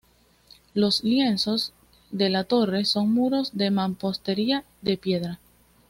[0.73, 1.73] Los lienzos
[2.09, 5.39] de la torre son muros de mampostería de piedra.